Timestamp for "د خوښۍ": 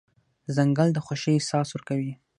0.93-1.33